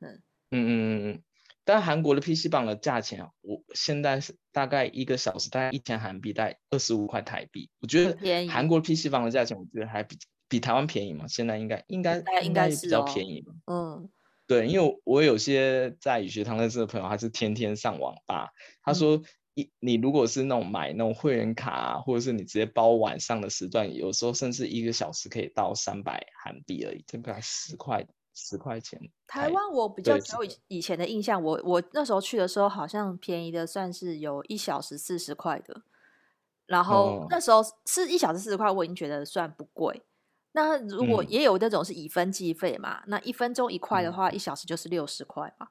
[0.00, 1.22] 嗯嗯嗯嗯嗯。
[1.66, 7.68] 但韩国的 PC 房的价钱，我现在是大概一个小时大概一千韩币，大概二十五块台币。
[7.80, 10.16] 我觉得韩国 PC 房的价钱，我觉得还比
[10.48, 11.26] 比台湾便宜嘛。
[11.26, 13.52] 现在应该应该应该是比较便宜嘛。
[13.66, 14.08] 嗯，
[14.46, 18.50] 对，因为我有些在语学堂认识的朋友，他是天天上网吧。
[18.84, 19.20] 他说
[19.54, 28.06] 一，一你如果是那种买那种会员卡啊，或者是你直接包晚上的时段，有时候甚至一个小时可以到三百韩币而已，这个十块。
[28.36, 29.00] 十块钱。
[29.26, 35.82] 台湾我比较久以以前的印象，我我那时候去的时候，好像便宜的算是有一小时四十块的。
[36.66, 40.02] 然后那时候是一小时四十块，我已经觉得算不贵。
[40.52, 45.68] 那如果也有那种是以分计费嘛，嗯、那一分钟一块的话，一小时就是六十块嘛。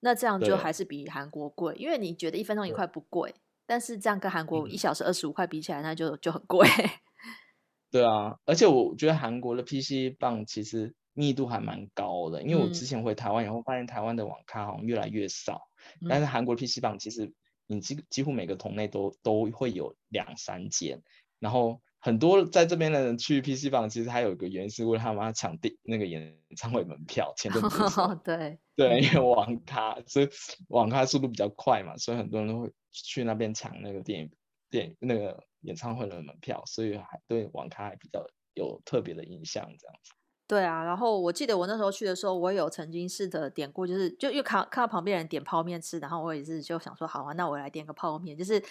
[0.00, 3.34] 那这样就还是比韩国贵，因为你觉得一分钟一块不贵，
[3.66, 6.66] 但是这样跟韩国一小时二十五块比起来，那就就很贵。
[7.90, 10.94] 对啊，而且我觉得韩国的 PC 棒其实。
[11.14, 15.68] 密度还蛮高的，因为我之前回台湾以后发现台湾的网咖好像越来越少，
[16.00, 17.32] 嗯、但是韩国 PC 房其实
[17.66, 21.02] 你几几乎每个同类都都会有两三间，
[21.38, 28.58] 然后很多在这边的人去 PC 房其实还有一个原因是为了他们要抢订那个演唱会门票，前阵子对。
[28.74, 30.28] 对，因为网咖所以
[30.68, 34.30] 网咖速度比较快嘛，所以很多人都会去那边抢那个电影
[34.70, 40.12] 电影那个演唱会的门票，所以还对网咖还比较有特别的印象这样子。
[40.52, 48.62] 对啊，然后我记得我那时候去的时候，我有曾经试着点过，就是就又看看到旁边人点泡面吃，然后我也是就想说，好啊，那我来点个泡面，就是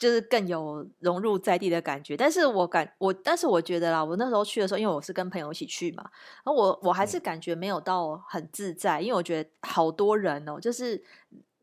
[0.00, 2.16] 就是更有融入在地的感觉。
[2.16, 6.02] 但是我感我，但是我觉得啦，我那时候去的时候，因为我是跟朋友一起去嘛，
[6.44, 11.04] 然后我我还是感觉没有到很自在，因为我觉得好多人哦，就是。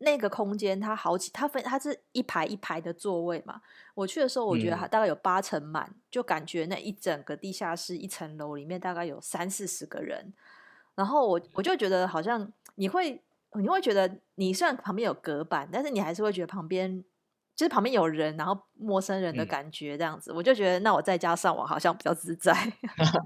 [0.02, 3.60] 那个空间它好几，它分它是一排一排的座位嘛。
[3.94, 10.32] 我去的时候，我觉得它大概有八成满，嗯，就感觉那一整个地下室一层楼里面大概有三四十个人。
[10.94, 17.04] 然后我我就觉得好像你会你会觉得你虽然旁边有隔板，但是你还是会觉得旁边
[17.54, 20.32] 就是旁边有人，然后陌生人的感觉这样子。
[20.32, 22.54] 嗯，我就觉得那我在家上网好像比较自在。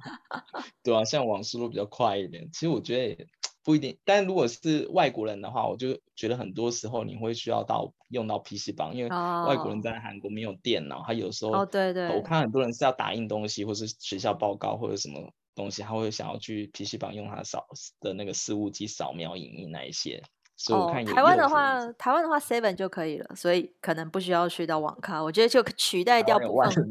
[0.83, 2.51] 对啊，像网速度比较快一点。
[2.53, 3.27] 其实我觉得。
[3.65, 17.67] 不一定，但如果是外国人的话，我就觉得很多时候你会需要到用到 PC 房，因为外国人在韩国没有电脑，他有时候哦对对，我看很多人是要打印东西，或是学校报告或者什么东西，他会想要去 PC 房用他扫
[18.01, 20.23] 的那个事务机扫描影印那一些，
[20.57, 25.21] 所以我看哦，台湾的话，台湾的话，Seven 就可以了，所以可能不需要去到网咖。
[25.21, 26.89] 我觉得就取代掉部分，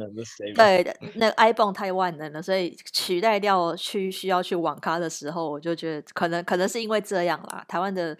[0.53, 7.63] 对的，那个 iPhone 太万能了，所以取代掉去需要去网咖的时候，我就觉得可能可能是因为这样啦。
[7.65, 8.15] 台湾的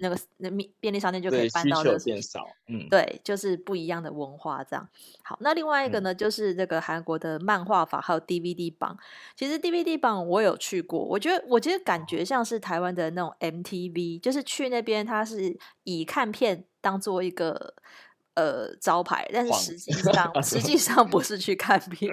[0.00, 0.50] 那个那
[0.80, 4.88] 便利商店就可以搬到的变少，嗯，对，就是不一样的文化这样。
[5.22, 8.98] 好，那另外一个呢，嗯、就是这个韩国的漫画法还有 DVD 榜。
[9.36, 14.79] 其实 DVD 榜我有去过，我觉得我觉得感觉像是台湾的那种 MTV，就是去那。
[14.80, 17.74] 这边他是以看片当做一个
[18.32, 22.10] 呃招牌，但是实际上实际上不是去看片，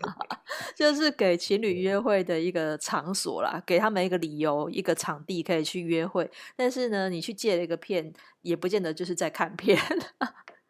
[0.74, 6.30] 就是给情侣约会的一个场所啦，给他们一个理由、一个场地可以去约会。
[6.56, 8.10] 但是呢，你去借了一个片，
[8.40, 9.78] 也不见得就是在看片。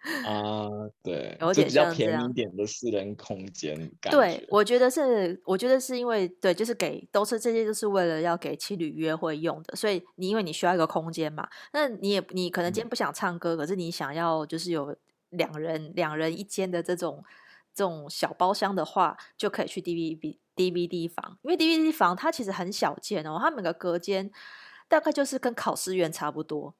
[0.24, 0.66] 啊，
[1.02, 4.10] 对，有点像比较便宜一点的私人空间感。
[4.10, 9.76] 对，我觉得是，我觉得是因为，对，就是给都是这些，就是为了要给情侣约会用的。
[9.76, 14.96] 所以你因为你需要一个空间嘛，那你也你可能今天不想唱歌，嗯、可是你想要就是有
[15.28, 17.22] 两人两人一间的这种
[17.74, 24.30] 这种小包厢的话，就可以去 DVD DVD 房，因为 DVD 房它其实很小间哦，它每个隔间
[24.88, 26.74] 大概就是跟考试院差不多，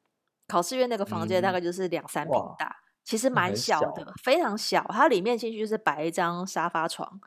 [0.49, 2.67] 考试院那个房间大概就是两三坪大。
[2.67, 4.87] 嗯其实蛮小的，小非常小。
[4.89, 7.21] 它里面进去就是摆一张沙发床，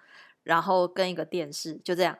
[0.43, 2.17] 然后跟一个电视，就这样。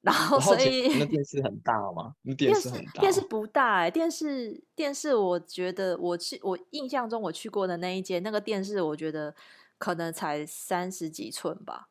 [0.00, 2.14] 然后所以那 电视很大吗？
[2.38, 3.90] 电视很大，电视不大哎、欸。
[3.90, 9.34] 电视电视，我觉得我去我印象中我去过的那一间那个电视，我觉得
[9.76, 11.90] 可能才三十几寸吧。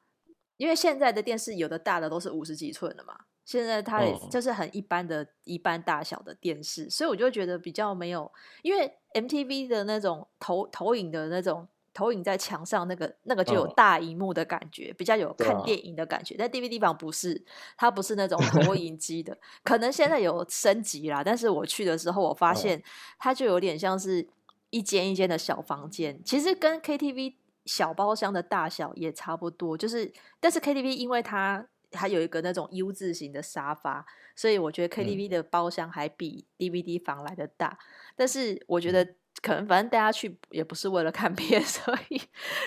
[0.58, 3.26] 因为现在的电视有的大的都是五十几寸的嘛。
[3.46, 8.30] 现在它也就是很一般的、一般大小的电视，所以我就觉得比较没有，
[8.64, 16.36] 因为 MTV 的那种投投影的那种投影在墙上那个那个就有大荧幕的感觉，比较有看电影的感觉。
[16.38, 17.46] 但 DVD 房不是，
[17.78, 21.24] 它不是那种投 影机的，可能现在有升级啦。
[21.24, 22.84] 但是我去的时候，我发现
[23.20, 24.28] 它就有点像是
[24.72, 31.68] 一间一间的小房间，其实跟 KTV 小包厢的大小也差不多，就是但是 KTV 因为它。
[31.96, 34.06] 还有一个那种 U 字型的沙发，
[34.36, 37.68] 所以我觉得 KTV 的包厢还比 DVD 房来的大。
[37.68, 37.78] 嗯、
[38.16, 39.08] 但是我觉得
[39.42, 42.22] 可能反正大家去也不是为了看片， 所以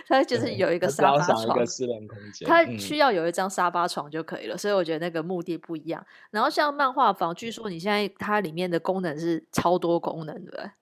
[0.06, 4.54] 他就是有一个沙发床，一个私人空间，他需要有一张沙发床就可以了。
[4.54, 6.04] 嗯、所以我觉得那个目的不一样。
[6.30, 10.72] 然后像漫画房，据说你现在它里面的功能是超多功能的。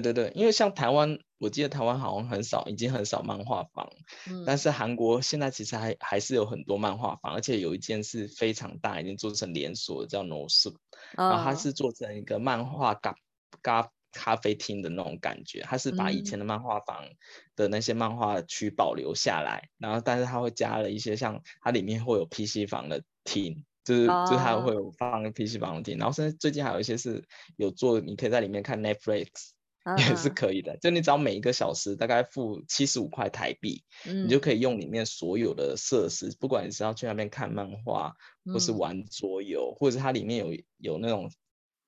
[0.00, 3.92] 对对，因为像台湾，我记得台湾好像很少，已经很少漫画房。
[4.26, 10.76] 嗯，但是韩国现在其实还还是有很多漫画房，而且有一间是非常大，已经做成连锁，叫 NOSUP。
[11.14, 13.14] 然后它是做成一个漫画咖
[13.60, 17.06] 咖咖啡厅的那种感觉，它是把以前的漫画房
[17.54, 27.22] 的那些漫画区保留下来，嗯、然后但是它会加了一些像它里面会有 PC 房的厅，就是、哦、就是它会有放 PC 房的厅，然后甚至最近还有一些是
[27.56, 29.50] 有做，你可以在里面看 Netflix。
[29.98, 38.14] 也是可以的，就你只要每一个小时大概付七十五块台币，嗯、你就可以用里面所有的设施，不管你是要去那边看漫画，
[38.52, 41.30] 或是玩桌游，嗯、或者是它里面有有那种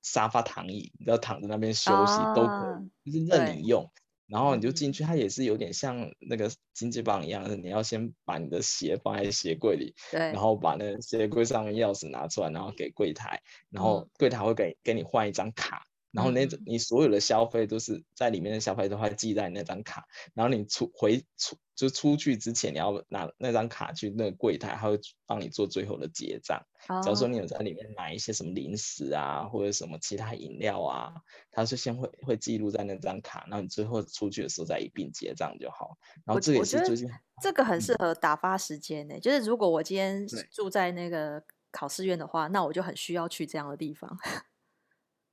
[0.02, 3.90] 沙发躺椅，你要躺在那边休息、啊、都可以，就是任你用。
[4.26, 15.84] 然后你就进去，它也是有点像那个经济棒一样，你要先把你的鞋放在鞋柜里，对，然后把那个鞋柜上面钥匙拿出来，然后给柜台，然后柜台会给给你换一张卡。
[16.14, 26.64] 然后那你所有的消费都是在里面的消费都会记在那张卡，然后你出回出就出去之前你要拿那张卡去那个柜台，他会帮你做最后的结账。
[27.02, 31.12] 假如说你有在里面买一些什么零食啊，或者什么其他饮料啊，
[31.50, 35.96] 他是先会会记录在那张卡，然后你最后出去的时候再一并结账就好。
[36.24, 37.10] 然后这个也是最近
[37.42, 44.16] 这个很适合打发时间呢、欸，嗯、就是如果我今天住在那个考试院的话，那我就很需要去这样的地方。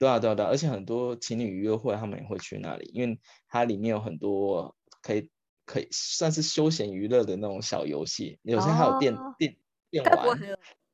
[0.02, 5.30] 对啊，对啊，对啊，而且很多情侣约会，他们也会去那里，因为它里面有很多可以
[5.64, 9.56] 可以算是休闲娱乐的那种小游戏，有些还有电、哦、电
[9.92, 10.40] 电玩，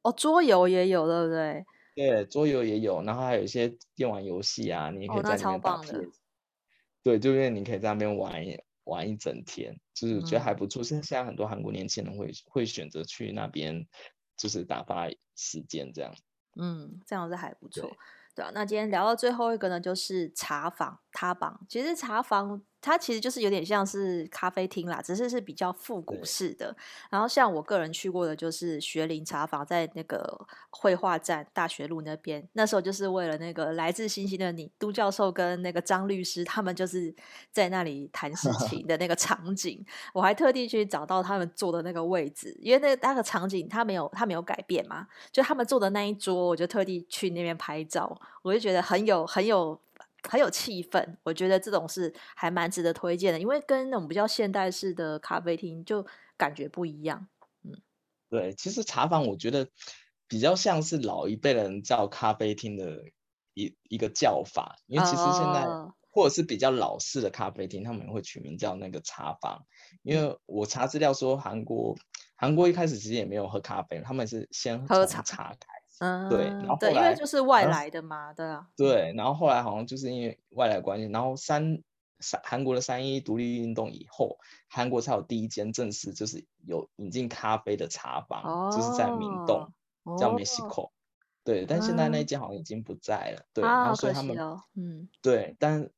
[0.01, 1.65] 哦，桌游也有，对不对？
[1.95, 5.81] 对，桌游也有，然后还有一些电玩游戏啊，你也可以在里面打。
[7.01, 8.43] 对，就因为你可以在那边玩
[8.83, 10.83] 玩一整天，就是觉得还不错。
[10.83, 13.87] 现、嗯、现在很多韩国年轻人会会选择去那边，
[14.35, 16.13] 就是打发时间这样。
[16.59, 17.89] 嗯，这样子还不错。
[18.37, 20.29] 对啊，那今天聊到最后一个呢，就是
[21.17, 21.59] 茶坊、他榜。
[21.67, 22.61] 其实茶房。
[22.79, 26.73] 它其实就是有点像是咖啡厅啦，只是是比较复古式的。
[27.09, 32.47] 然后像我个人去过的，就是学林茶房，在那个绘画站大学路那边。
[32.53, 37.13] 那时候就是为了那个来自星星的你，都教授跟那个张律师他们就是
[37.51, 39.83] 在那里谈事 情的那个场景。
[40.13, 49.81] 我还特地去找到他们坐的那个位置，因为那个那个场景他没有他没有改变嘛，就他们坐的那一桌，我就特地去那边拍照，我就觉得很有很有。
[50.23, 51.17] 很有气氛。
[51.23, 56.05] 我觉得这种是还蛮值得推荐的，因为跟那种比较现代式的咖啡厅就
[56.37, 57.27] 感觉不一样。
[57.63, 57.81] 嗯，
[58.29, 59.67] 对，其实茶坊我觉得
[60.27, 63.03] 比较像是老一辈人叫咖啡厅的
[63.53, 69.65] 一一个叫法，因为其实现在、哦、或者是比较老式的咖啡厅，他们会取名叫那个茶坊。
[70.03, 71.97] 因为我查资料说韩国。
[72.39, 75.57] 韩国一开始其实也没有喝咖啡，他们是先喝茶开始，
[75.99, 81.81] 嗯，对，然后后来因为就是外来的嘛，对啊，对，然后后来好像就是因为外来关系，然后三
[82.19, 84.37] 三韩国的三一独立运动以后，
[84.67, 89.71] 韩国才有第一间正式就是有引进咖啡的茶坊，哦、就是在明洞、
[90.03, 90.91] 哦、叫 Mexico，
[91.43, 95.89] 对，但现在那间好像已经不在了，嗯、对，然后所以他们，哦、嗯，对，但。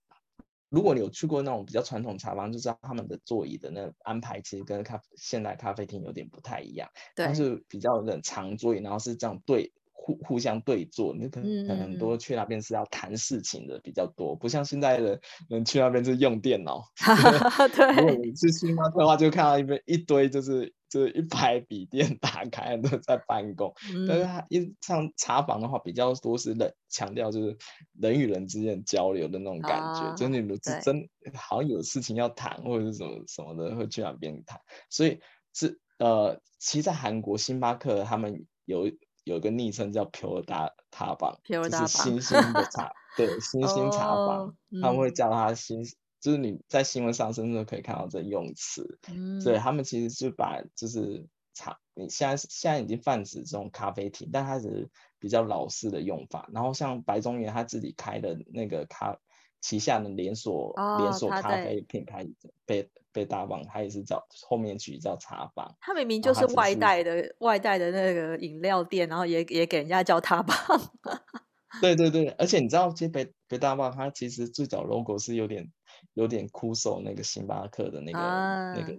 [0.72, 6.88] 如果你有去过那种比较传统茶坊，就知道他们的座椅的那安排其实跟咖现代咖啡厅有点不太一样。
[7.16, 9.74] 对，它是比较的长座椅，然后是这样对
[10.10, 11.14] 互互相对坐。
[11.16, 16.84] 你可能很多去那边是要谈事情的比较多，嗯、不像现在的人去那边是用电脑。
[17.76, 20.74] 对，如果你去星巴克的话，就看到一边一堆就是。
[20.90, 27.56] 就是一排笔电打开都在办公，嗯、但是他一上茶房的话，比较多是人强调就是
[28.02, 35.20] 人与人之间交流的那种感觉，啊、就你是真好像有事情要谈或者是什么什么的会去那边谈，所以
[35.54, 38.92] 是呃，其实在韩国星巴克他们有
[39.30, 45.84] 有一个昵称叫皮尔达茶坊，就是星星的茶， 对，星星茶坊，哦嗯、他们会叫它星。
[46.20, 56.50] 就是你在新闻上甚至可以看到这用词，嗯，对他们其实就把就是茶，你现在现在已经泛指这种咖啡厅，但它只是比较老式的用法。
[56.52, 59.18] 然后像白中原他自己开的那个咖
[59.62, 62.28] 旗下的连锁、哦、连锁咖啡品牌
[62.66, 65.76] 被被大棒，他也是叫后面取叫茶坊。
[65.80, 70.80] 他明明就是外带的外带的那个饮料店，然后也也给人家叫茶坊。
[71.82, 75.72] 对对对，而且你知道，其实北北大棒它其实最早 logo 是有点。
[76.14, 78.94] 有点酷手那个星巴克的那个、啊、那个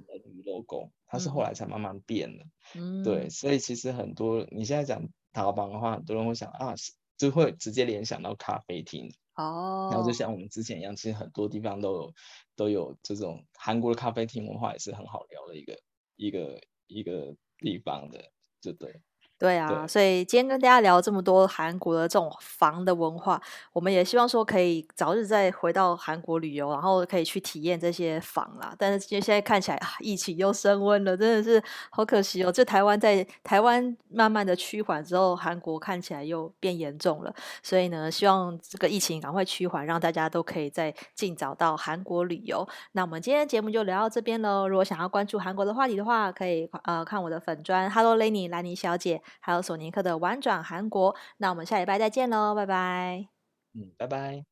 [0.44, 2.44] logo，它是后来才慢慢变的。
[2.74, 5.02] 嗯，对，所以其实很多你现在讲
[5.32, 6.74] 茶坊的话，很多人会想啊，
[7.16, 9.11] 就会直接联想到咖啡厅。
[9.37, 9.43] 哦，
[9.89, 12.14] 然后就像我们之前一样，其实很多地方都有
[12.57, 15.76] 都有这种韩国的咖啡厅文化，也是很好聊的一个
[16.16, 19.03] 一个一个地方的，就对。
[19.41, 23.41] 对啊，对，所以今天跟大家聊这么多韩国的这种房的文化，
[23.72, 28.74] 我们也希望说可以早日再回到韩国旅游，然后可以去体验这些房啦。
[28.76, 32.53] 但是现在看起来啊，疫情又升温了，真的是好可惜哦。
[32.53, 37.34] 这台湾在台湾慢慢的趋缓之后，韩国看起来又变严重了。
[37.62, 42.68] 所以呢，希望这个疫情赶快趋缓，让大家都可以再尽早到韩国旅游。
[42.93, 44.68] 那我们今天节目就聊到这边喽。
[44.68, 49.22] 如果想要关注韩国的话题的话，可以呃看我的粉专 Hello Lenny 兰妮小姐。
[49.39, 53.28] 还有索尼克的玩转韩国，那我们下礼拜再见喽，拜拜。
[53.74, 54.49] 嗯，拜拜。